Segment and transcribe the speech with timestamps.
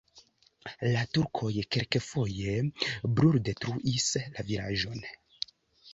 [0.93, 2.55] La turkoj kelkfoje
[3.19, 5.05] bruldetruis la vilaĝon.